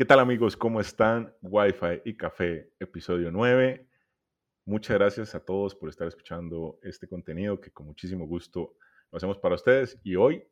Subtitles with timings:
[0.00, 0.56] ¿Qué tal amigos?
[0.56, 1.36] ¿Cómo están?
[1.42, 3.86] Wi-Fi y Café, episodio 9.
[4.64, 8.78] Muchas gracias a todos por estar escuchando este contenido que con muchísimo gusto
[9.10, 10.00] lo hacemos para ustedes.
[10.02, 10.42] Y hoy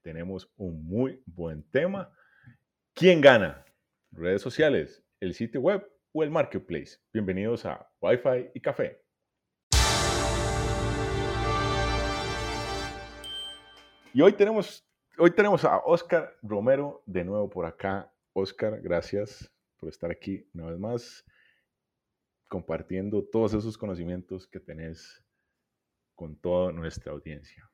[0.00, 2.10] tenemos un muy buen tema.
[2.94, 3.66] ¿Quién gana?
[4.12, 6.96] ¿Redes sociales, el sitio web o el marketplace?
[7.12, 9.02] Bienvenidos a Wi-Fi y Café.
[14.14, 14.88] Y hoy tenemos,
[15.18, 18.10] hoy tenemos a Oscar Romero de nuevo por acá.
[18.40, 21.24] Oscar, gracias por estar aquí una vez más,
[22.48, 25.22] compartiendo todos esos conocimientos que tenés
[26.14, 27.70] con toda nuestra audiencia.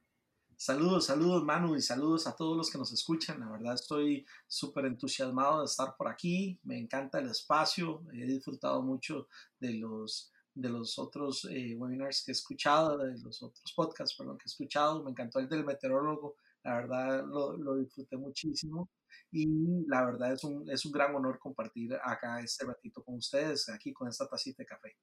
[0.58, 3.40] Saludos, saludos Manu y saludos a todos los que nos escuchan.
[3.40, 6.58] La verdad estoy súper entusiasmado de estar por aquí.
[6.62, 8.02] Me encanta el espacio.
[8.14, 9.28] He disfrutado mucho
[9.60, 14.38] de los, de los otros eh, webinars que he escuchado, de los otros podcasts, perdón,
[14.38, 15.02] que he escuchado.
[15.02, 16.36] Me encantó el del meteorólogo.
[16.66, 18.90] La verdad lo, lo disfruté muchísimo
[19.30, 23.68] y la verdad es un, es un gran honor compartir acá este ratito con ustedes,
[23.68, 24.96] aquí con esta tacita de café.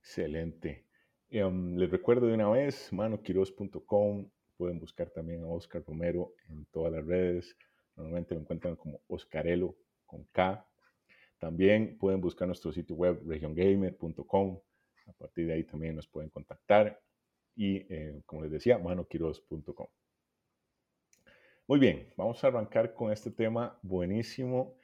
[0.00, 0.86] Excelente.
[1.32, 6.92] Um, les recuerdo de una vez, manoquiros.com, pueden buscar también a Oscar Romero en todas
[6.92, 7.56] las redes,
[7.96, 10.66] normalmente lo encuentran como Oscarelo con K.
[11.38, 14.60] También pueden buscar nuestro sitio web regiongamer.com,
[15.06, 17.00] a partir de ahí también nos pueden contactar
[17.56, 19.86] y eh, como les decía, manoquiros.com.
[21.70, 24.76] Muy bien, vamos a arrancar con este tema buenísimo.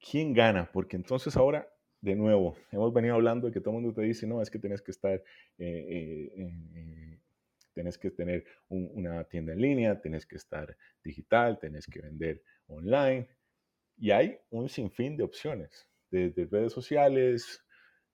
[0.00, 0.68] ¿Quién gana?
[0.72, 4.26] Porque entonces ahora, de nuevo, hemos venido hablando de que todo el mundo te dice,
[4.26, 5.22] no, es que tienes que estar, eh,
[5.56, 6.32] eh,
[6.74, 7.20] eh,
[7.72, 13.28] tienes que tener una tienda en línea, tienes que estar digital, tienes que vender online.
[13.96, 17.64] Y hay un sinfín de opciones, desde redes sociales,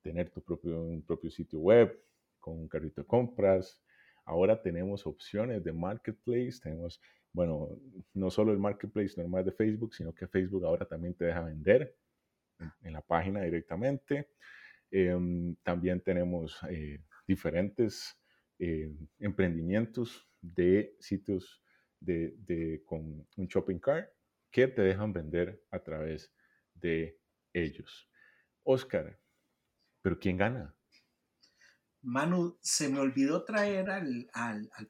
[0.02, 1.98] tener tu propio, propio sitio web
[2.40, 3.80] con un carrito de compras.
[4.26, 7.00] Ahora tenemos opciones de marketplace, tenemos
[7.36, 7.68] bueno,
[8.14, 11.94] no solo el marketplace normal de Facebook, sino que Facebook ahora también te deja vender
[12.82, 14.30] en, la página directamente.
[14.90, 18.18] Em, también tenemos eh, diferentes
[18.58, 21.62] eh, emprendimientos de sitios
[22.00, 24.08] de, con un shopping cart
[24.50, 26.32] que te dejan vender a través
[26.72, 27.18] de
[27.52, 28.08] ellos.
[28.62, 29.20] Oscar,
[30.00, 30.74] ¿pero quién gana?
[32.06, 34.30] Manu, se me olvidó traer al,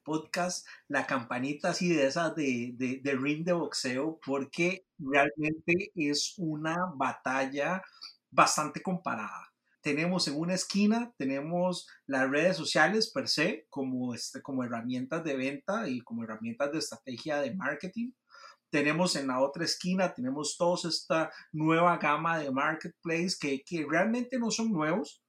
[0.04, 6.76] podcast la campanita así de esas de, de, ring de boxeo porque realmente es una
[6.94, 7.82] batalla
[8.30, 9.50] bastante comparada.
[9.80, 15.36] Tenemos en una esquina, tenemos las redes sociales per se como, este, como herramientas de
[15.36, 18.10] venta y como herramientas de estrategia de marketing.
[18.68, 24.38] Tenemos en la otra esquina, tenemos toda esta nueva gama de marketplace que, que realmente
[24.38, 25.22] no son nuevos,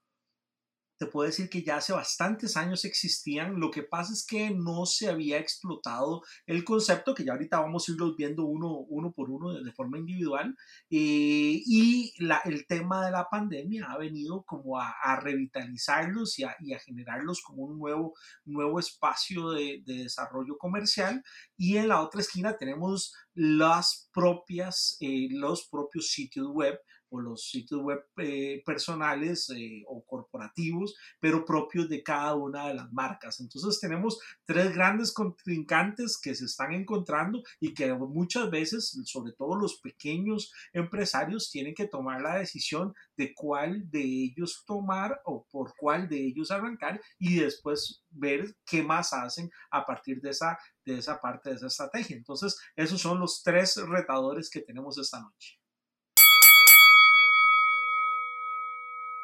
[0.97, 3.59] te puedo decir que ya hace bastantes años existían.
[3.59, 7.87] Lo que pasa es que no se había explotado el concepto, que ya ahorita vamos
[7.87, 10.55] a irlos viendo uno, uno por uno de forma individual.
[10.89, 12.13] Eh, y
[12.45, 17.63] el tema de la pandemia ha venido como a, revitalizarlos y a, a, generarlos como
[17.63, 18.13] un nuevo,
[18.45, 21.23] nuevo espacio de, de, desarrollo comercial.
[21.57, 26.79] Y en la otra esquina tenemos las propias, eh, los propios sitios web
[27.09, 32.75] o los sitios web eh, personales eh, o corporativos, pero propios de cada una de
[32.75, 33.39] las marcas.
[33.39, 39.55] Entonces tenemos tres grandes contrincantes que se están encontrando y que muchas veces, sobre todo
[39.55, 45.73] los pequeños empresarios, tienen que tomar la decisión de cuál de ellos tomar o por
[45.77, 50.99] cuál de ellos arrancar y después ver qué más hacen a partir de esa, de
[50.99, 52.15] esa parte de esa estrategia.
[52.15, 55.59] Entonces, esos son los tres retadores que tenemos esta noche.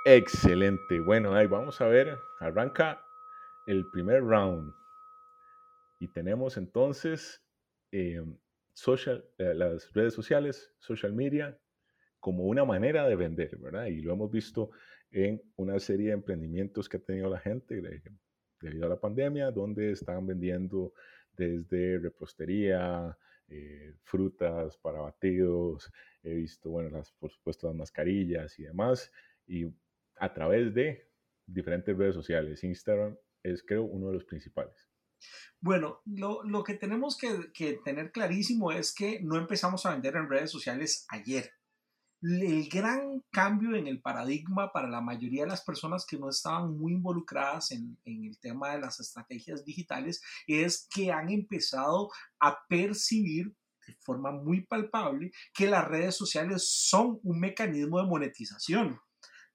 [0.05, 0.99] Excelente.
[0.99, 2.19] Bueno, ahí vamos a ver.
[2.39, 3.01] Arranca
[3.67, 4.73] el primer round.
[5.99, 7.41] Y tenemos entonces
[7.91, 8.37] em,
[8.73, 11.57] social, eh, las redes sociales, social media,
[12.19, 13.85] como una manera de vender, ¿verdad?
[13.87, 14.71] Y lo hemos visto
[15.11, 17.81] en una serie de emprendimientos que ha tenido la gente
[18.61, 20.93] debido a la pandemia, donde están vendiendo
[21.37, 25.91] desde repostería, eh, frutas para batidos,
[26.23, 29.11] he visto, bueno, por supuesto las mascarillas y demás,
[29.45, 29.65] y
[30.23, 31.11] a través de
[31.45, 32.63] diferentes redes sociales.
[32.63, 34.73] Instagram es, creo, uno de los principales.
[35.59, 40.15] Bueno, lo, lo que tenemos que, que, tener clarísimo es que no empezamos a vender
[40.15, 41.51] en redes sociales ayer.
[42.21, 46.77] El gran cambio en el paradigma para la mayoría de las personas que no estaban
[46.77, 52.09] muy involucradas en, en el tema de las estrategias digitales es que han empezado
[52.39, 53.53] a percibir
[53.85, 59.01] de forma muy palpable que las redes sociales son un mecanismo de monetización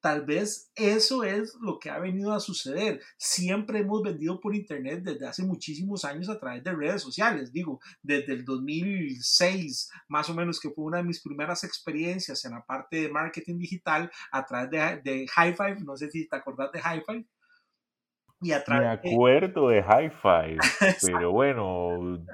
[0.01, 3.01] Tal vez eso es lo que ha venido a suceder.
[3.17, 7.53] Siempre hemos vendido por Internet desde hace muchísimos años a través de redes sociales.
[7.53, 12.53] Digo, desde el 2006, más o menos, que fue una de mis primeras experiencias en
[12.53, 15.81] la parte de marketing digital a través de, de High Five.
[15.85, 17.27] No sé si te acordás de High Five.
[18.41, 20.59] Y a Me acuerdo de High Five,
[21.03, 22.25] pero bueno,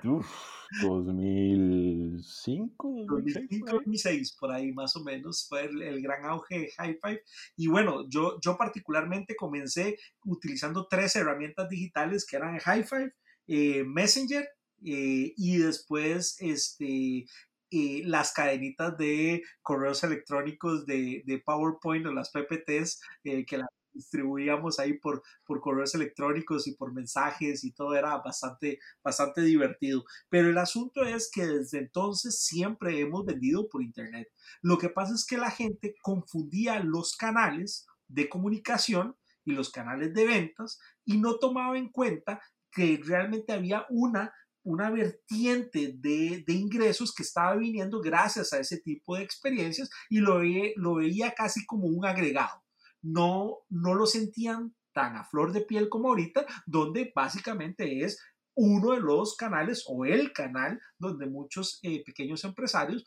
[0.83, 7.23] 2005, 2005, 2006, por ahí más o menos, fue el, gran auge de High Five.
[7.57, 13.13] Y bueno, yo, yo particularmente comencé utilizando tres herramientas digitales que eran High Five,
[13.47, 14.49] eh, Messenger
[14.85, 17.27] eh, y después este,
[17.71, 24.79] eh, las cadenitas de correos electrónicos de, de PowerPoint o las PPTs que la distribuíamos
[24.79, 30.05] ahí por, por correos electrónicos y por mensajes y todo era bastante, bastante divertido.
[30.29, 34.29] Pero el asunto es que desde entonces siempre hemos vendido por Internet.
[34.63, 40.13] Lo que pasa es que la gente confundía los canales de comunicación y los canales
[40.15, 44.33] de ventas y no tomaba en cuenta que realmente había una
[44.65, 50.21] una vertiente de, de, ingresos que estaba viniendo gracias a ese tipo de experiencias y
[50.21, 50.41] lo,
[50.77, 52.64] lo veía casi como un agregado
[53.05, 58.21] no, no lo sentían tan a flor de piel como ahorita, donde básicamente es
[58.57, 63.05] uno de los canales o el canal donde muchos eh, pequeños empresarios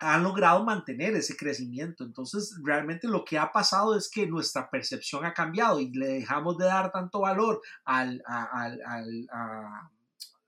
[0.00, 2.04] han logrado mantener ese crecimiento.
[2.04, 6.56] Entonces, realmente lo que ha pasado es que nuestra percepción ha cambiado y le dejamos
[6.56, 8.22] de dar tanto valor al,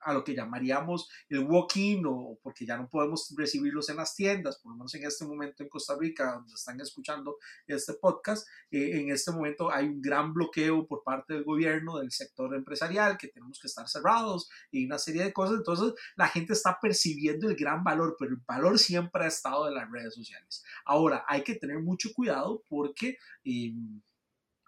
[0.02, 4.58] a lo que llamaríamos el walk-in o porque ya no podemos recibirlos en las tiendas,
[4.58, 7.36] por lo menos en este momento en Costa Rica, donde están escuchando
[7.66, 12.10] este podcast, eh, en este momento hay un gran bloqueo por parte del gobierno, del
[12.10, 15.56] sector empresarial, que tenemos que estar cerrados y una serie de cosas.
[15.58, 19.74] Entonces la gente está percibiendo el gran valor, pero el valor siempre ha estado en
[19.74, 20.64] las redes sociales.
[20.84, 23.16] Ahora, hay que tener mucho cuidado porque...
[23.44, 23.74] Eh,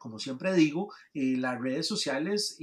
[0.02, 2.58] como siempre digo, eh, las redes sociales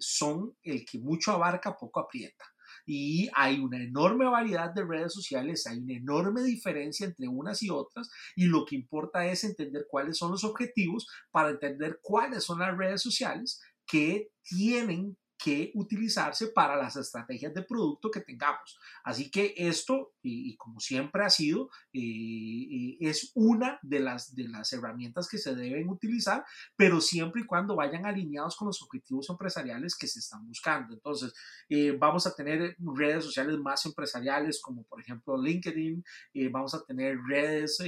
[0.00, 2.44] son el que mucho abarca, poco aprieta.
[2.84, 7.70] Y hay una enorme variedad de redes sociales, hay una enorme diferencia entre unas y
[7.70, 12.58] otras, y lo que importa es entender cuáles son los objetivos para entender cuáles son
[12.58, 18.78] las redes sociales que tienen que utilizarse para las estrategias de producto que tengamos.
[19.02, 24.48] Así que esto, y, como siempre ha sido, eh, eh, es una de las, de
[24.48, 26.44] las herramientas que se deben utilizar,
[26.76, 30.94] pero siempre y cuando vayan alineados con los objetivos empresariales que se están buscando.
[30.94, 31.34] Entonces,
[31.68, 36.04] eh, vamos a tener redes sociales más empresariales, como por ejemplo LinkedIn,
[36.52, 37.78] vamos a tener redes,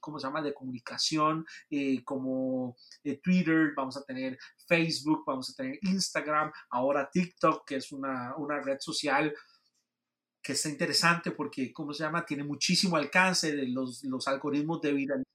[0.00, 1.44] ¿cómo se llama?, de comunicación,
[2.04, 2.76] como
[3.22, 8.60] Twitter, vamos a tener Facebook, vamos a tener Instagram, ahora TikTok, que es una, una
[8.60, 9.34] red social
[10.42, 12.26] que está interesante porque, ¿cómo se llama?
[12.26, 15.34] Tiene muchísimo alcance, los, los algoritmos de viralización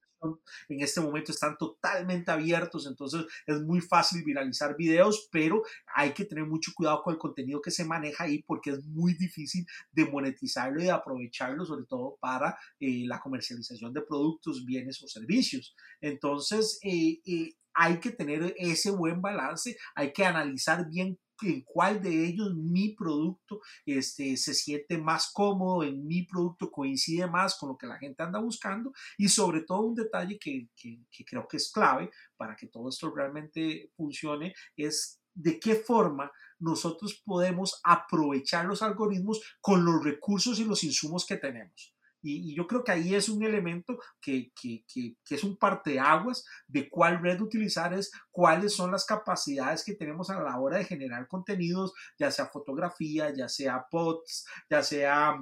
[0.67, 5.63] en este momento están totalmente abiertos, entonces es muy fácil viralizar videos, pero
[5.95, 9.13] hay que tener mucho cuidado con el contenido que se maneja ahí porque es muy
[9.13, 15.01] difícil de monetizarlo y de aprovecharlo, sobre todo para eh, la comercialización de productos, bienes
[15.03, 15.75] o servicios.
[16.01, 22.01] Entonces, eh, eh, hay que tener ese buen balance, hay que analizar bien en cuál
[22.01, 27.69] de ellos mi producto este, se siente más cómodo, en mi producto coincide más con
[27.69, 31.47] lo que la gente anda buscando y sobre todo un detalle que, que, que creo
[31.47, 36.29] que es clave para que todo esto realmente funcione es de qué forma
[36.59, 41.95] nosotros podemos aprovechar los algoritmos con los recursos y los insumos que tenemos.
[42.21, 46.89] Y, yo creo que ahí es un elemento que, que, que, es un parteaguas de
[46.89, 51.27] cuál red utilizar, es cuáles son las capacidades que tenemos a la hora de generar
[51.27, 55.37] contenidos, ya sea fotografía, ya sea pods, ya sea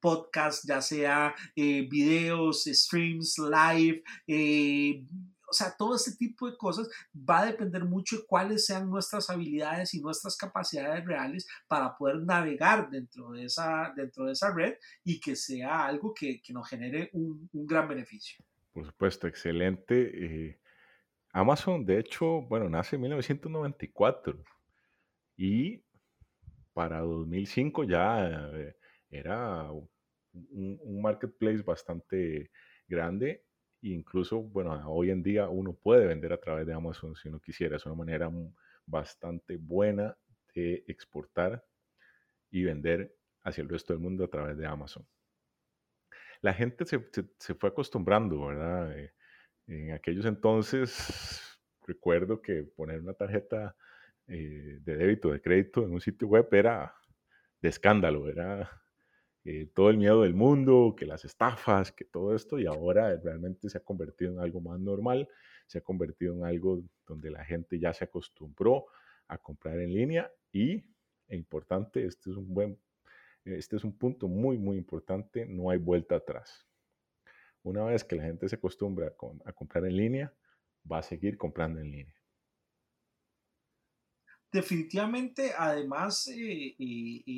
[0.00, 5.04] podcast, ya sea eh, videos, streams, live, eh,
[5.48, 9.30] o sea, todo este tipo de cosas va a depender mucho de cuáles sean nuestras
[9.30, 14.74] habilidades y nuestras capacidades reales para poder navegar dentro de esa, dentro de esa red
[15.04, 18.44] y que sea algo que, que nos genere un, un, gran beneficio.
[18.72, 20.24] Por supuesto, excelente.
[20.48, 20.60] Eh,
[21.32, 24.44] Amazon, de hecho, bueno, nace en 1994
[25.36, 25.82] y
[26.72, 28.76] para 2005 ya eh,
[29.10, 29.88] era un,
[30.32, 32.50] un marketplace bastante
[32.88, 33.45] grande
[33.82, 37.76] incluso, bueno, hoy en día uno puede vender a través de Amazon si uno quisiera.
[37.76, 38.30] Es una manera
[38.86, 40.16] bastante buena
[40.54, 41.64] de exportar
[42.50, 45.06] y vender hacia el resto del mundo a través de Amazon.
[46.40, 46.98] La gente se,
[47.54, 48.98] fue acostumbrando, ¿verdad?
[48.98, 49.12] Eh,
[49.66, 53.76] en aquellos entonces, recuerdo que poner una tarjeta
[54.28, 56.94] eh, de débito, de crédito en un sitio web era
[57.60, 58.70] de escándalo, era
[59.48, 63.68] eh, todo el miedo del mundo, que las estafas, que todo esto, y ahora realmente
[63.68, 65.28] se ha convertido en algo más normal,
[65.68, 68.86] se ha convertido en algo donde la gente ya se acostumbró
[69.28, 70.84] a comprar en línea y,
[71.28, 72.76] e importante, este es un buen,
[73.44, 76.66] este es un punto muy, muy importante, no hay vuelta atrás.
[77.62, 80.34] Una vez que la gente se acostumbra a comprar en línea,
[80.90, 82.25] va a seguir comprando en línea
[84.56, 86.74] definitivamente, además, eh,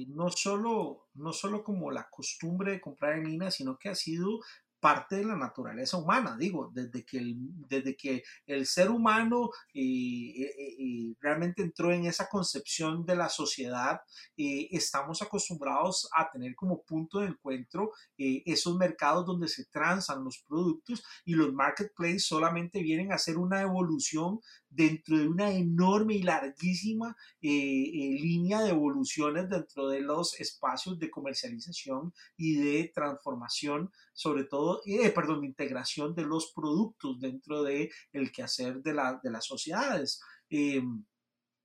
[0.08, 4.38] no, solo, no solo como la costumbre de comprar en línea, sino que ha sido
[4.80, 9.80] parte de la naturaleza humana, digo, desde que el, desde que el ser humano eh,
[9.80, 14.00] eh, eh, realmente entró en esa concepción de la sociedad,
[14.36, 21.02] estamos acostumbrados a tener como punto de encuentro esos mercados donde se transan los productos
[21.24, 27.16] y los marketplaces solamente vienen a ser una evolución dentro de una enorme y larguísima
[27.40, 35.10] línea de evoluciones dentro de los espacios de comercialización y de transformación sobre todo, eh,
[35.10, 40.20] perdón, integración de los productos dentro de el quehacer de, la, de las sociedades.
[40.50, 41.04] Em,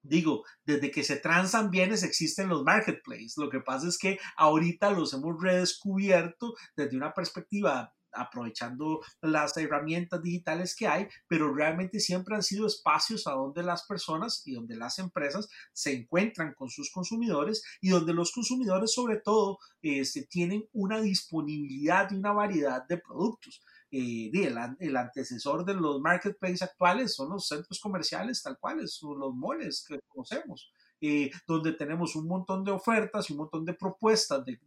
[0.03, 3.35] digo, desde que se transan bienes existen los marketplaces.
[3.37, 10.21] Lo que pasa es que ahorita los hemos redescubierto desde una perspectiva aprovechando las herramientas
[10.21, 14.75] digitales que hay, pero realmente siempre han sido espacios a donde las personas y donde
[14.75, 20.65] las empresas se encuentran con sus consumidores y donde los consumidores sobre todo este, tienen
[20.73, 23.61] una disponibilidad y una variedad de productos.
[23.91, 29.19] Eh, el, el, antecesor de los marketplaces actuales son los centros comerciales tal cuales, son
[29.19, 30.71] los moles que conocemos.
[31.05, 34.57] Eh, donde tenemos un montón de ofertas y un montón de propuestas de,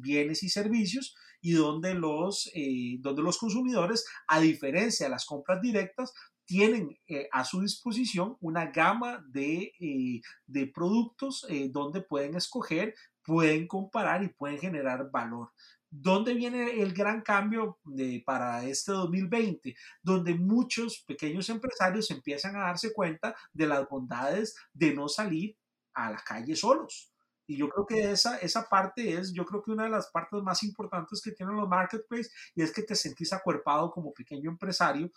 [0.00, 5.62] bienes y servicios y donde los, eh, donde los consumidores, a diferencia de las compras
[5.62, 6.12] directas,
[6.44, 9.70] tienen eh, a su disposición una gama de,
[10.46, 15.52] de productos donde pueden escoger, pueden comparar y pueden generar valor.
[15.88, 19.76] ¿Dónde viene el gran cambio de, para este 2020?
[20.02, 25.56] Donde muchos pequeños empresarios empiezan a darse cuenta de las bondades de no salir
[25.96, 27.12] a la calle solos.
[27.48, 30.42] Y yo creo que esa, esa parte es, yo creo que una de las partes
[30.42, 35.10] más importantes que tienen los marketplaces y es que te sentís acuerpado como pequeño empresario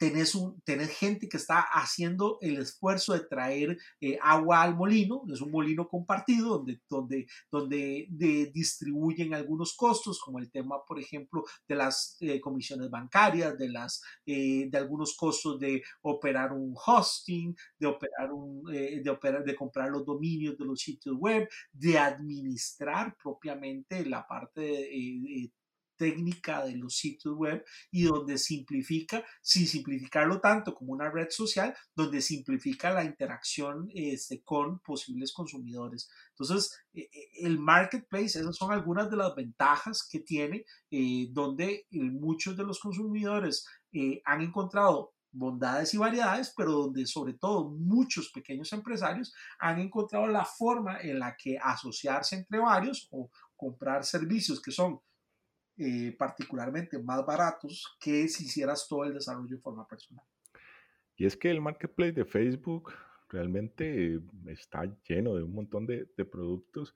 [0.00, 5.24] tenés, un, tenés gente que está haciendo el esfuerzo de traer eh, agua al molino,
[5.30, 8.08] es un molino compartido donde, donde, donde
[8.54, 14.02] distribuyen algunos costos, como el tema, por ejemplo, de las eh, comisiones bancarias, de, las,
[14.24, 19.90] eh, de algunos costos de operar un hosting, de, operar un, de, operar, de comprar
[19.90, 25.50] los dominios de los sitios web, de administrar propiamente la parte de,
[26.00, 31.76] técnica de los sitios web y donde simplifica, sin simplificarlo tanto como una red social,
[31.94, 36.08] donde simplifica la interacción este, con posibles consumidores.
[36.30, 41.86] Entonces, e, e, el marketplace, esas son algunas de las ventajas que tiene, eh, donde
[41.90, 48.30] muchos de los consumidores eh, han encontrado bondades y variedades, pero donde sobre todo muchos
[48.30, 54.62] pequeños empresarios han encontrado la forma en la que asociarse entre varios o comprar servicios
[54.62, 54.98] que son
[55.76, 60.24] eh, particularmente más baratos que si hicieras todo el desarrollo de forma personal.
[61.16, 62.92] Y es que el marketplace de Facebook
[63.28, 66.94] realmente está lleno de un montón de, productos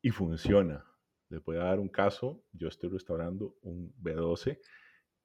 [0.00, 0.84] y funciona.
[1.28, 2.44] Les voy a dar un caso.
[2.52, 4.58] Yo estoy restaurando un B12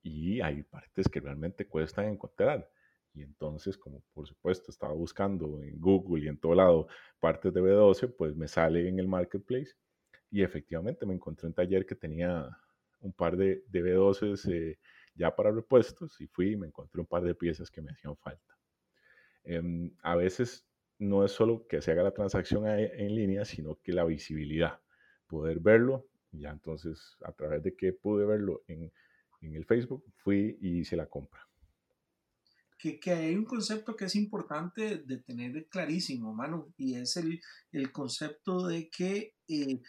[0.04, 2.70] y hay partes que realmente cuestan encontrar.
[3.14, 6.88] Y entonces, como por supuesto estaba buscando en Google y en todo lado
[7.20, 9.74] partes de B12, pues me sale en el marketplace
[10.30, 12.50] y efectivamente me encontré un taller que tenía
[13.02, 14.80] un par de, de B12 eh,
[15.16, 18.16] ya para repuestos y fui y me encontré un par de piezas que me hacían
[18.18, 18.58] falta.
[19.44, 20.66] Em, a veces
[21.00, 24.80] no es solo que se haga la transacción en línea, sino que la visibilidad,
[25.28, 28.92] poder verlo, ya entonces a través de que pude verlo en,
[29.42, 31.48] en el Facebook, fui y hice la compra.
[32.78, 37.42] Que, que, hay un concepto que es importante de tener clarísimo, mano, y es el,
[37.72, 39.82] el concepto de que eh,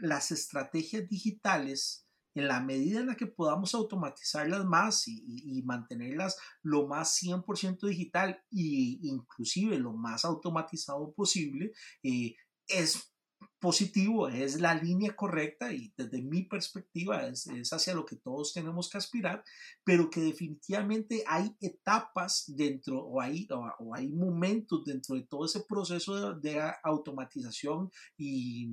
[0.00, 6.86] las estrategias digitales en la medida en la que podamos automatizarlas más y, mantenerlas lo
[6.86, 12.34] más 100% digital e inclusive lo más automatizado posible, eh,
[12.68, 13.12] es
[13.58, 18.88] positivo, es la línea correcta y desde mi perspectiva es, hacia lo que todos tenemos
[18.88, 19.44] que aspirar,
[19.84, 25.60] pero que definitivamente hay etapas dentro o hay, o, hay momentos dentro de todo ese
[25.68, 28.70] proceso de, de automatización y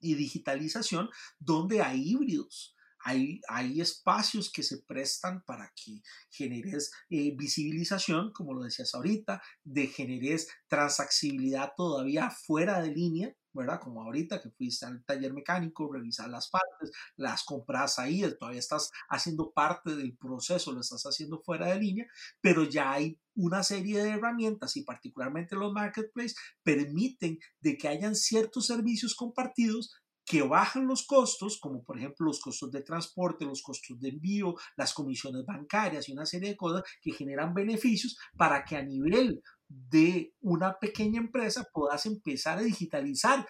[0.00, 2.74] y digitalización donde hay híbridos.
[3.00, 9.40] Hay, hay, espacios que se prestan para que generes eh, visibilización, como lo decías ahorita,
[9.62, 13.80] de generes transaxibilidad todavía fuera de línea, ¿verdad?
[13.80, 18.90] Como ahorita que fuiste al taller mecánico, revisar las partes, las compras ahí, todavía estás
[19.08, 22.06] haciendo parte del proceso, lo estás haciendo fuera de línea,
[22.40, 28.14] pero ya hay una serie de herramientas y particularmente los marketplaces permiten de que hayan
[28.14, 29.92] ciertos servicios compartidos
[30.28, 34.56] que bajan los costos, como por ejemplo los costos de transporte, los costos de envío,
[34.76, 39.42] las comisiones bancarias y una serie de cosas que generan beneficios para que a nivel
[39.68, 43.46] de una pequeña empresa puedas empezar a digitalizar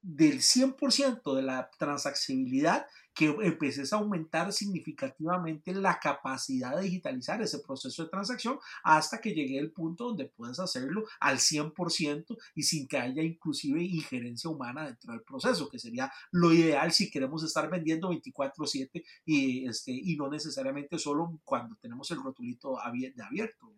[0.00, 7.58] del 100% de la transaccionalidad que empieces a aumentar significativamente la capacidad de digitalizar ese
[7.58, 12.86] proceso de transacción hasta que llegue el punto donde puedes hacerlo al 100% y sin
[12.86, 17.68] que haya inclusive injerencia humana dentro del proceso, que sería lo ideal si queremos estar
[17.68, 23.74] vendiendo 24/7 y, este, y no necesariamente solo cuando tenemos el rotulito abierto.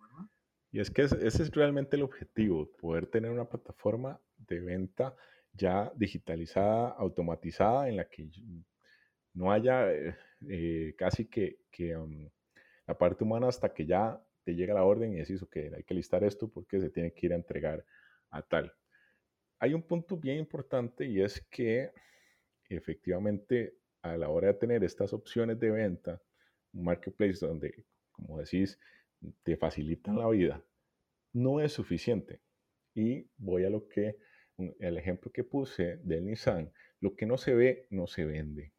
[0.73, 5.17] Y es que ese es realmente el objetivo, poder tener una plataforma de venta
[5.53, 8.29] ya digitalizada, automatizada, en la que
[9.35, 10.17] no haya eh,
[10.49, 11.59] eh, casi que,
[11.97, 12.29] um,
[12.87, 15.95] la parte humana hasta que ya te llega la orden y decís, ok, hay que
[15.95, 17.85] listar esto porque se tiene que ir a entregar
[18.31, 18.73] a tal.
[19.59, 21.93] Hay un punto bien importante y es que
[22.69, 26.23] efectivamente a la hora de tener estas opciones de venta,
[26.73, 28.79] un marketplace donde, como decís,
[29.43, 30.65] te facilitan la vida,
[31.33, 32.41] no es suficiente.
[32.95, 34.17] Y voy a lo que,
[34.79, 38.73] el ejemplo que puse del Nissan, lo que no se ve, no se vende.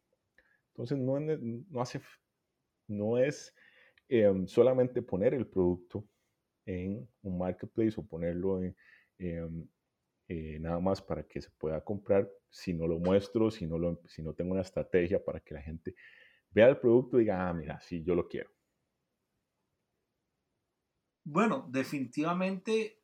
[0.68, 2.00] Entonces, no, no, hace,
[2.88, 3.54] no es
[4.08, 6.06] em, solamente poner el producto
[6.66, 8.76] en un marketplace o ponerlo en,
[9.18, 9.68] em,
[10.28, 14.00] eh, nada más para que se pueda comprar, si no lo muestro, si no, lo,
[14.06, 15.94] si no tengo una estrategia para que la gente
[16.50, 18.50] vea el producto y diga, ah, mira, sí, yo lo quiero.
[21.24, 23.02] Bueno, definitivamente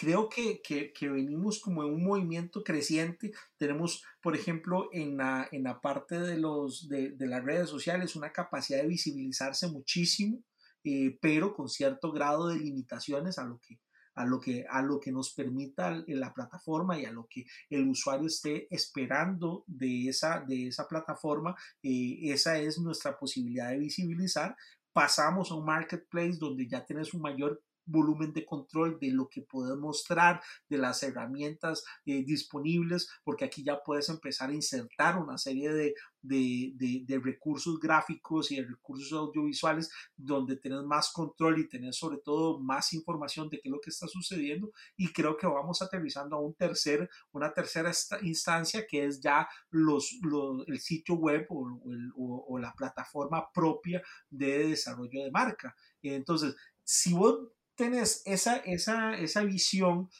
[0.00, 0.62] creo que,
[1.02, 3.32] venimos como en un movimiento creciente.
[3.58, 8.32] Tenemos, por ejemplo, en la, en la parte de, los, de, las redes sociales una
[8.32, 10.42] capacidad de visibilizarse muchísimo,
[10.84, 13.78] eh, pero con cierto grado de limitaciones a lo que,
[14.14, 17.86] a lo que, a lo que nos permita la plataforma y a lo que el
[17.88, 21.54] usuario esté esperando de esa, de esa plataforma.
[21.82, 24.56] Eh, esa es nuestra posibilidad de visibilizar,
[24.92, 29.42] pasamos a un marketplace donde ya tienes un mayor volumen de control de lo que
[29.42, 35.38] puedes mostrar, de las herramientas eh, disponibles, porque aquí ya puedes empezar a insertar una
[35.38, 41.96] serie de, de, recursos gráficos y de recursos audiovisuales donde tienes más control y tenés
[41.96, 45.82] sobre todo más información de qué es lo que está sucediendo y creo que vamos
[45.82, 50.18] aterrizando a un tercer, una tercera instancia que es ya los,
[50.66, 55.74] el sitio web o, o la plataforma propia de desarrollo de marca.
[56.02, 60.10] Entonces, si vos tenés esa, esa, esa visión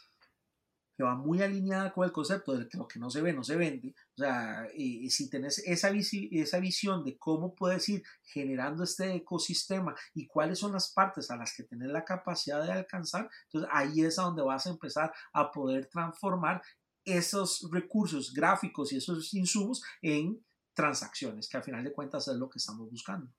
[0.96, 3.44] que va muy alineada con el concepto de que lo que no se ve no
[3.44, 3.94] se vende.
[4.16, 9.94] O sea, y, si tenés esa, esa visión de cómo puedes ir generando este ecosistema
[10.14, 14.00] y cuáles son las partes a las que tenés la capacidad de alcanzar, entonces ahí
[14.00, 16.62] es a donde vas a empezar a poder transformar
[17.04, 20.42] esos recursos gráficos y esos insumos en
[20.72, 23.30] transacciones, que al final de cuentas es lo que estamos buscando.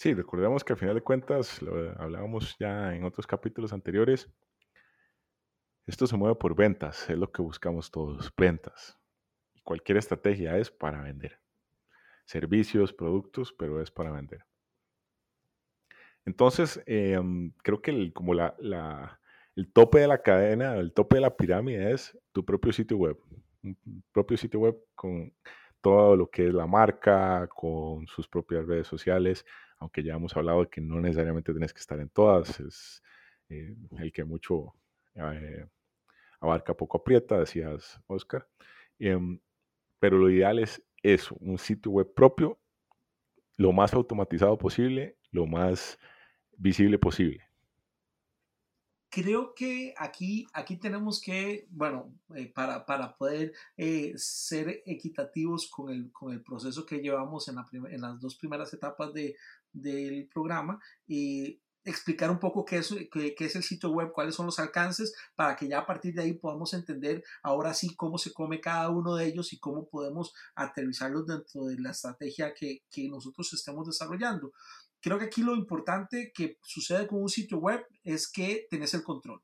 [0.00, 4.30] Sí, recordemos que al final de cuentas, lo hablábamos ya en otros capítulos anteriores,
[5.86, 8.98] esto se mueve por ventas, es lo que buscamos todos, ventas.
[9.52, 11.38] Y cualquier estrategia es para vender.
[12.24, 14.46] Servicios, productos, pero es para vender.
[16.24, 18.56] Entonces, em, creo que el, como la,
[19.54, 23.18] el tope de la cadena, el tope de la pirámide es tu propio sitio web.
[23.62, 23.76] Un
[24.12, 25.34] propio sitio web con
[25.82, 29.44] todo lo que es la marca, con sus propias redes sociales,
[29.80, 33.02] aunque ya hemos hablado de que no necesariamente tienes que estar en todas, es
[33.48, 34.74] eh, el que mucho
[35.14, 35.66] eh,
[36.40, 38.46] abarca poco aprieta, decías Oscar.
[38.98, 39.40] Em,
[39.98, 42.58] pero lo ideal es eso, un sitio web propio,
[43.56, 45.98] lo más automatizado posible, lo más
[46.56, 47.50] visible posible
[49.10, 53.52] creo que aquí, aquí tenemos que, bueno, eh, para, para, poder
[54.14, 58.72] ser equitativos con el, con el proceso que llevamos en, la en las dos primeras
[58.72, 59.36] etapas de,
[59.72, 64.34] del programa, y explicar un poco qué es, qué, qué es el sitio web, cuáles
[64.34, 68.18] son los alcances, para que ya a partir de ahí podamos entender ahora sí cómo
[68.18, 72.82] se come cada uno de ellos y cómo podemos aterrizarlos dentro de la estrategia que,
[72.90, 74.52] que nosotros estemos desarrollando.
[75.00, 79.02] Creo que aquí lo importante que sucede con un sitio web es que tenés el
[79.02, 79.42] control.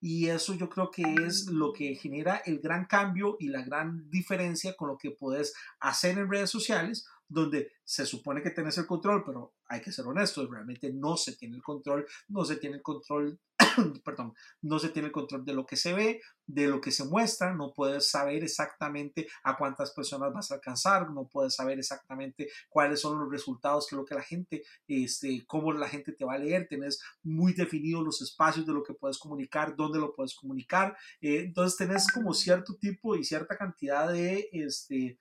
[0.00, 4.10] Y eso yo creo que es lo que genera el gran cambio y la gran
[4.10, 8.86] diferencia con lo que puedes hacer en redes sociales donde se supone que tenés el
[8.86, 12.76] control, pero hay que ser honestos, realmente no se tiene el control, no se tiene
[12.76, 13.38] el control,
[14.04, 17.04] perdón, no se tiene el control de lo que se ve, de lo que se
[17.04, 22.48] muestra, no puedes saber exactamente a cuántas personas vas a alcanzar, no puedes saber exactamente
[22.68, 26.34] cuáles son los resultados, que lo que la gente, este, cómo la gente te va
[26.34, 30.34] a leer, tenés muy definidos los espacios de lo que puedes comunicar, dónde lo puedes
[30.34, 35.18] comunicar, eh, entonces tenés como cierto tipo y cierta cantidad de, este,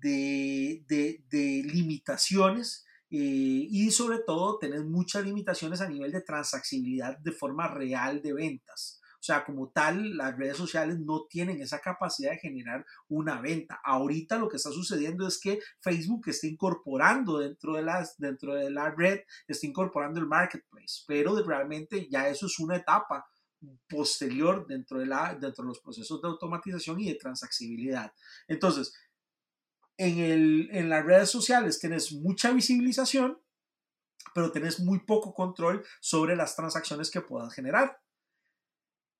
[0.00, 3.16] de, de, limitaciones eh,
[3.70, 9.00] y sobre todo tenés muchas limitaciones a nivel de transaccionalidad de forma real de ventas.
[9.24, 13.80] O sea, como tal, las redes sociales no tienen esa capacidad de generar una venta.
[13.82, 18.70] Ahorita lo que está sucediendo es que Facebook está incorporando dentro de, las, dentro de
[18.70, 23.24] la red, está incorporando el marketplace, pero realmente ya eso es una etapa
[23.88, 28.12] posterior dentro de, la, dentro de los procesos de automatización y de transaccionalidad.
[28.48, 28.94] Entonces,
[29.96, 33.38] en, el, en las redes sociales tienes mucha visibilización,
[34.34, 38.00] pero tienes muy poco control sobre las transacciones que puedas generar.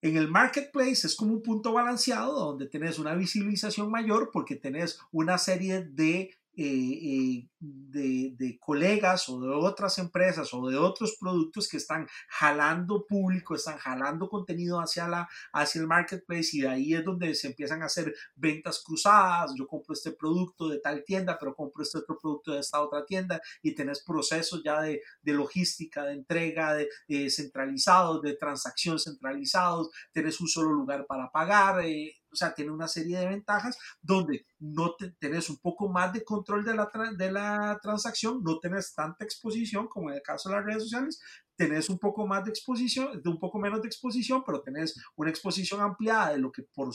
[0.02, 4.98] En el marketplace es como un punto balanceado donde tenés una visibilización mayor porque tenés
[5.12, 12.06] una serie de de, colegas o de otras empresas o de otros productos que están
[12.28, 17.48] jalando público, están jalando contenido hacia, la, hacia el marketplace y ahí es donde se
[17.48, 21.98] empiezan a hacer ventas cruzadas, yo compro este producto de tal tienda, pero compro este
[21.98, 26.74] otro producto de esta otra tienda y tenés procesos ya de, de logística, de entrega,
[26.74, 31.84] de, centralizados, de transacción centralizados, tenés un solo lugar para pagar.
[31.84, 36.24] Eh, o sea, tiene una serie de ventajas donde no tenés un poco más de
[36.24, 40.56] control de la, de la transacción, no tenés tanta exposición como en el caso de
[40.56, 41.20] las redes sociales,
[41.56, 45.30] tenés un poco más de exposición, de un poco menos de exposición, pero tenés una
[45.30, 46.90] exposición ampliada de lo que por,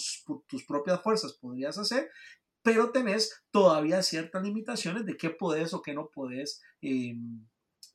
[0.47, 2.09] tus propias fuerzas podrías hacer,
[2.61, 6.61] pero tenés todavía ciertas limitaciones de qué podés o qué no podés.
[6.81, 7.15] Eh,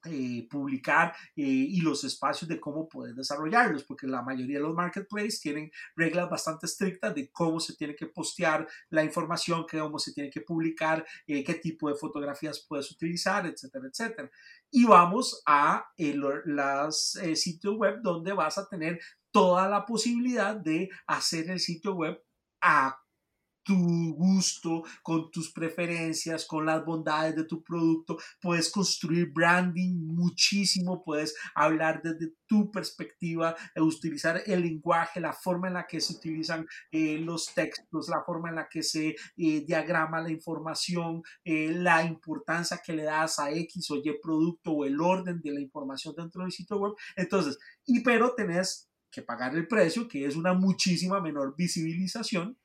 [0.06, 4.74] eh, publicar eh, y los espacios de cómo poder desarrollarlos, porque la mayoría de los
[4.74, 10.12] marketplaces tienen reglas bastante estrictas de cómo se tiene que postear la información, cómo se
[10.12, 14.30] tiene que publicar, eh, qué tipo de fotografías puedes utilizar, etcétera, etcétera.
[14.70, 21.50] Y vamos a los sitios web donde vas a tener toda la posibilidad de hacer
[21.50, 22.22] el sitio web
[22.60, 23.03] a
[23.64, 28.18] tu gusto, con tus preferencias, con las bondades de tu producto.
[28.40, 35.68] Puedes construir branding muchísimo, puedes hablar desde tu perspectiva, e utilizar el lenguaje, la forma
[35.68, 39.64] en la que se utilizan eh, los textos, la forma en la que se eh,
[39.66, 44.84] diagrama la información, eh, la importancia que le das a X o Y producto o
[44.84, 46.94] el orden de la información dentro del sitio web.
[47.16, 52.58] Entonces, y pero tenés que pagar el precio, que es una muchísima menor visibilización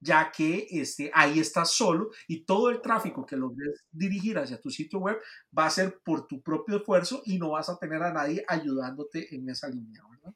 [0.00, 4.70] ya que este, ahí estás solo y todo el tráfico que logres dirigir hacia tu
[4.70, 5.18] sitio web
[5.56, 9.34] va a ser por tu propio esfuerzo y no vas a tener a nadie ayudándote
[9.34, 10.34] en esa línea, ¿verdad?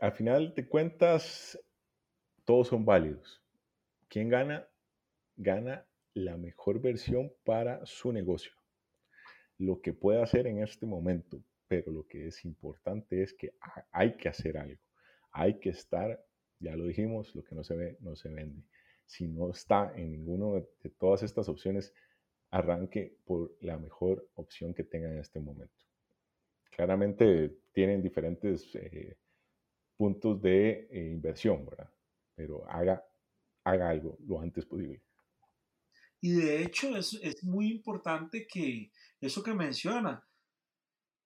[0.00, 1.58] Al final de cuentas,
[2.44, 3.42] todos son válidos.
[4.08, 4.66] ¿Quién gana?
[5.36, 8.52] Gana la mejor versión para su negocio.
[9.58, 13.54] Lo que puede hacer en este momento, pero lo que es importante es que
[13.92, 14.80] hay que hacer algo.
[15.30, 16.22] Hay que estar
[16.62, 18.62] ya lo dijimos, lo que no se ve no se vende.
[19.04, 21.92] Si no está en ninguno de, todas estas opciones,
[22.50, 25.84] arranque por la mejor opción que tenga en este momento.
[26.70, 29.16] Claramente tienen diferentes eh,
[29.96, 31.90] puntos de eh, inversión, ¿verdad?
[32.34, 33.04] Pero haga,
[33.64, 35.02] haga algo lo antes posible.
[36.20, 40.24] Y de hecho es, es muy importante que eso que menciona,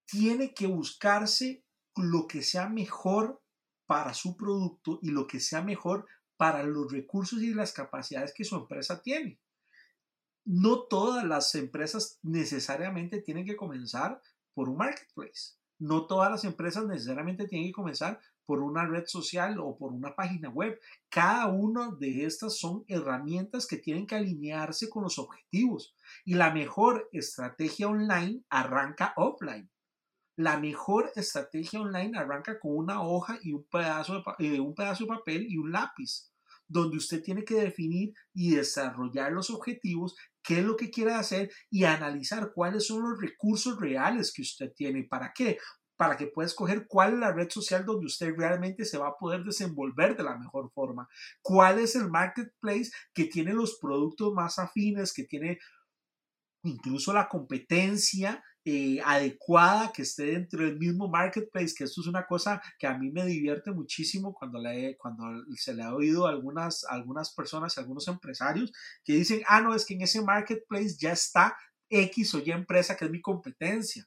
[0.06, 1.64] tiene que buscarse
[1.96, 3.42] lo que sea mejor
[3.86, 8.44] para su producto y lo que sea mejor para los recursos y las capacidades que
[8.44, 9.38] su empresa tiene.
[10.44, 14.20] No todas las empresas necesariamente tienen que comenzar
[14.54, 15.54] por un marketplace.
[15.78, 20.14] No todas las empresas necesariamente tienen que comenzar por una red social o por una
[20.14, 20.80] página web.
[21.08, 25.94] Cada una de estas son herramientas que tienen que alinearse con los objetivos.
[26.24, 29.68] Y la mejor estrategia online arranca offline.
[30.36, 35.04] La mejor estrategia online arranca con una hoja y un pedazo de, eh, un pedazo
[35.04, 36.30] de papel y un lápiz,
[36.68, 41.50] donde usted tiene que definir y desarrollar los objetivos, qué es lo que quiere hacer
[41.70, 45.04] y analizar cuáles son los recursos reales que usted tiene.
[45.04, 45.58] ¿Para qué?
[45.96, 49.16] para que pueda escoger cuál es la red social donde usted realmente se va a
[49.16, 51.08] poder desenvolver de la mejor forma.
[51.40, 55.58] ¿Cuál es el marketplace que tiene los productos más afines, que tiene
[56.62, 62.26] incluso la competencia eh, adecuada, que esté dentro del mismo marketplace, que esto es una
[62.26, 65.22] cosa que a mí me divierte muchísimo cuando, le, cuando
[65.54, 68.72] se le ha oído a algunas, algunas personas y algunos empresarios
[69.04, 71.56] que dicen, ah, no, es que en ese marketplace ya está
[71.88, 74.04] X o Y empresa que es mi competencia.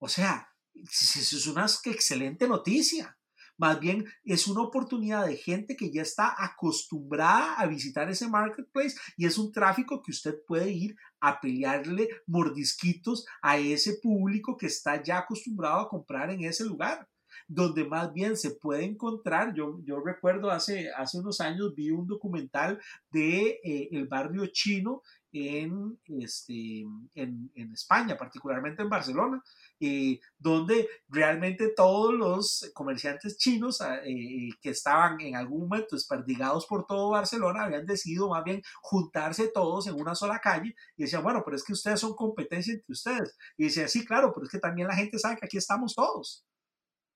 [0.00, 3.16] O sea, eso es una excelente noticia.
[3.60, 8.96] Más bien es una oportunidad de gente que ya está acostumbrada a visitar ese marketplace
[9.18, 14.64] y es un tráfico que usted puede ir a pelearle mordisquitos a ese público que
[14.64, 17.06] está ya acostumbrado a comprar en ese lugar
[17.46, 22.06] donde más bien se puede encontrar, yo, yo recuerdo hace, hace unos años vi un
[22.06, 26.80] documental de eh, el barrio chino en, este,
[27.14, 29.42] en, en, España, particularmente en Barcelona,
[29.78, 36.66] eh, donde realmente todos los comerciantes chinos ah, eh, que estaban en algún momento desperdigados
[36.66, 41.22] por todo Barcelona habían decidido más bien juntarse todos en una sola calle y decían,
[41.22, 43.36] bueno, pero es que ustedes son competencia entre ustedes.
[43.56, 46.44] Y decía, sí, claro, pero es que también la gente sabe que aquí estamos todos.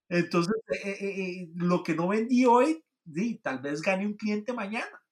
[0.09, 2.83] Entonces, eh, lo que no vendí hoy,
[3.41, 5.04] tal vez gane un cliente mañana.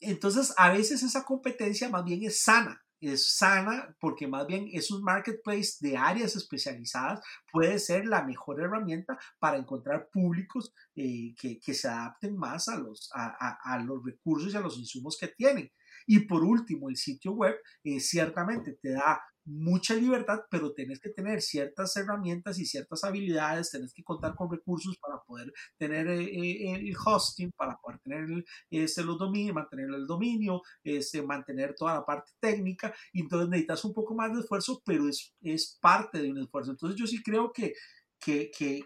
[0.00, 4.90] Entonces, a veces esa competencia más bien es sana, es sana porque más bien es
[4.90, 7.20] un marketplace de áreas especializadas,
[7.52, 13.10] puede ser la mejor herramienta para encontrar públicos eh, que, se adapten más a los,
[13.14, 15.70] a, a, los recursos y a los insumos que tienen.
[16.06, 21.10] Y por último, el sitio web eh, ciertamente te da mucha libertad, pero tenés que
[21.10, 26.24] tener ciertas herramientas y ciertas habilidades, tenés que contar con recursos para poder tener eh,
[26.24, 29.18] eh, el hosting, para poder tener este, los
[29.54, 34.32] mantener el dominio, este, mantener toda la parte técnica, y entonces necesitas un poco más
[34.34, 36.72] de esfuerzo, pero es, es parte de un esfuerzo.
[36.72, 37.74] Entonces yo sí creo que,
[38.18, 38.82] que, que,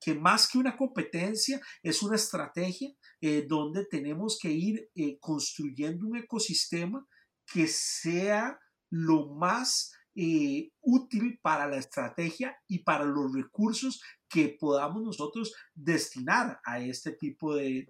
[0.00, 4.88] que, más que una competencia es una estrategia eh, donde tenemos que ir
[5.20, 7.04] construyendo un ecosistema
[7.52, 8.58] que sea
[8.90, 16.60] lo más eh, útil para la estrategia y para los recursos que podamos nosotros destinar
[16.64, 17.86] a este tipo de,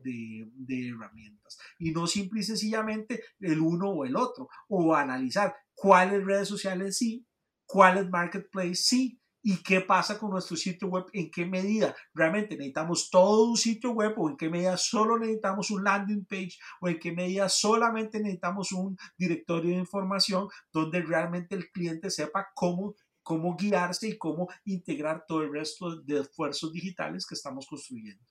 [0.68, 1.58] herramientas.
[1.78, 6.98] Y no simple y sencillamente el uno o el otro, o analizar cuáles redes sociales
[6.98, 7.26] sí,
[7.66, 11.04] cuáles marketplace sí, ¿Y qué pasa con nuestro sitio web?
[11.12, 15.70] ¿En qué medida realmente necesitamos todo un sitio web o en qué medida solo necesitamos
[15.70, 21.54] un landing page o en qué medida solamente necesitamos un directorio de información donde realmente
[21.54, 27.24] el cliente sepa cómo, cómo guiarse y cómo integrar todo el resto de esfuerzos digitales
[27.24, 28.24] que estamos construyendo?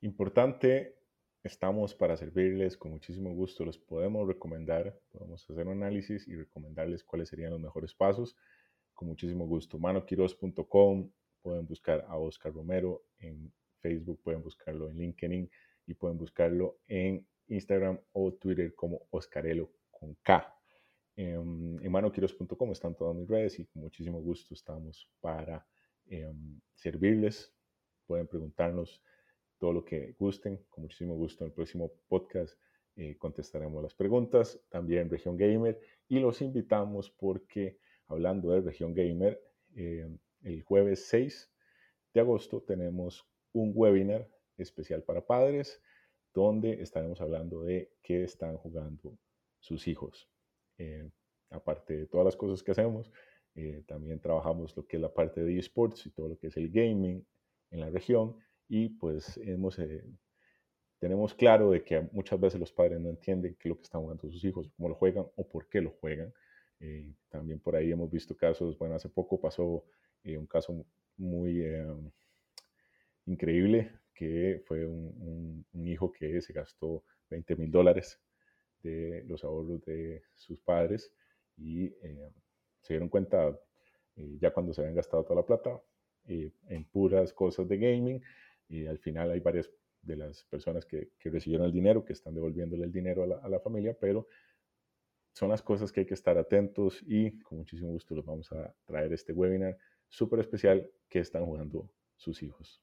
[0.00, 0.96] Importante,
[1.42, 3.64] estamos para servirles con muchísimo gusto.
[3.64, 8.36] Los podemos recomendar, podemos hacer un análisis y recomendarles cuáles serían los mejores pasos
[8.96, 9.78] con muchísimo gusto.
[9.78, 11.10] manoquiros.com,
[11.42, 15.50] pueden buscar a Oscar Romero en Facebook, pueden buscarlo en LinkedIn
[15.86, 20.52] y pueden buscarlo en Instagram o Twitter como Oscarelo con K.
[21.14, 25.64] En, en manoquiros.com están todas mis redes y con muchísimo gusto estamos para
[26.06, 27.54] em, servirles.
[28.06, 29.02] Pueden preguntarnos
[29.58, 30.64] todo lo que gusten.
[30.68, 32.58] Con muchísimo gusto en el próximo podcast
[32.96, 34.60] eh, contestaremos las preguntas.
[34.68, 35.78] También Región Gamer
[36.08, 39.40] y los invitamos porque hablando de región gamer,
[39.74, 40.08] eh,
[40.42, 41.50] el jueves 6
[42.14, 45.82] de agosto tenemos un webinar especial para padres
[46.32, 49.18] donde estaremos hablando de qué están jugando
[49.58, 50.28] sus hijos.
[50.78, 51.08] Eh,
[51.50, 53.10] aparte de todas las cosas que hacemos,
[53.54, 56.56] eh, también trabajamos lo que es la parte de esports y todo lo que es
[56.56, 57.26] el gaming
[57.70, 58.36] en la región
[58.68, 59.40] y pues
[60.98, 64.02] tenemos claro de que muchas veces los padres no entienden qué es lo que están
[64.02, 66.32] jugando sus hijos, cómo lo juegan o por qué lo juegan.
[66.80, 69.84] Eh, también por ahí hemos visto casos, bueno, hace poco pasó
[70.24, 70.84] eh, un caso
[71.16, 71.86] muy eh,
[73.26, 78.20] increíble que fue un, hijo que se gastó 20 mil dólares
[78.82, 81.12] de los ahorros de sus padres
[81.56, 81.90] y
[82.80, 83.58] se dieron cuenta
[84.16, 85.80] ya cuando se habían gastado toda la plata
[86.26, 88.22] en puras cosas de gaming
[88.68, 89.70] y al final hay varias
[90.02, 93.36] de las personas que, que recibieron el dinero que están devolviéndole el dinero a la,
[93.36, 94.28] a la familia, pero
[95.36, 98.74] son las cosas que hay que estar atentos y con muchísimo gusto los vamos a
[98.86, 99.76] traer este webinar
[100.08, 102.82] súper especial que están jugando sus hijos.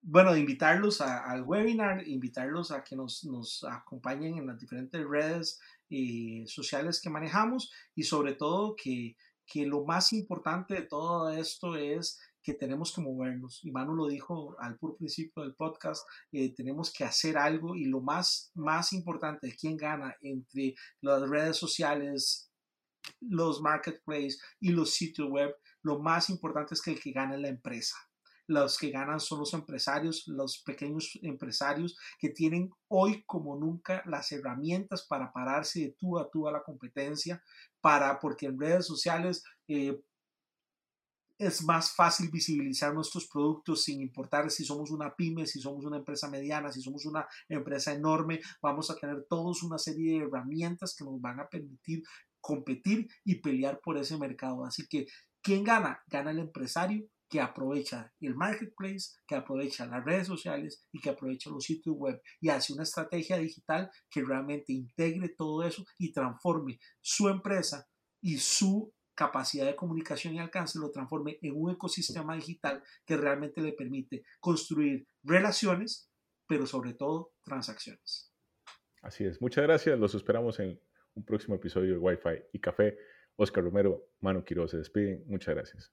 [0.00, 6.44] Bueno, invitarlos al webinar, invitarlos a que nos, nos acompañen en las diferentes redes eh,
[6.46, 12.20] sociales que manejamos y sobre todo que, que lo más importante de todo esto es
[12.42, 13.60] que tenemos que movernos.
[13.64, 17.84] Y Manu lo dijo al puro principio del podcast, eh, tenemos que hacer algo y
[17.84, 22.50] lo más, más importante, quién gana entre las redes sociales,
[23.20, 27.40] los marketplaces y los sitios web, lo más importante es que el que gana es
[27.40, 27.96] la empresa
[28.48, 34.32] los que ganan son los empresarios, los pequeños empresarios que tienen hoy como nunca las
[34.32, 37.42] herramientas para pararse de tú a tú a la competencia,
[37.80, 40.00] para, porque en redes sociales eh,
[41.38, 45.98] es más fácil visibilizar nuestros productos sin importar si somos una pyme, si somos una
[45.98, 48.40] empresa mediana, si somos una empresa enorme.
[48.60, 52.02] Vamos a tener todos una serie de herramientas que nos van a permitir
[52.40, 54.64] competir y pelear por ese mercado.
[54.64, 55.06] Así que,
[55.40, 56.02] ¿quién gana?
[56.08, 61.50] Gana el empresario que aprovecha el marketplace, que aprovecha las redes sociales y que aprovecha
[61.50, 66.80] los sitios web y hace una estrategia digital que realmente integre todo eso y transforme
[67.00, 67.86] su empresa
[68.20, 73.60] y su capacidad de comunicación y alcance lo transforme en un ecosistema digital que realmente
[73.60, 76.08] le permite construir relaciones,
[76.46, 78.32] pero sobre todo transacciones.
[79.02, 79.42] Así es.
[79.42, 79.98] Muchas gracias.
[79.98, 80.80] Los esperamos en
[81.14, 82.96] un próximo episodio de Wi-Fi y Café.
[83.34, 85.24] Oscar Romero, Manu Quiroz se despiden.
[85.26, 85.92] Muchas gracias.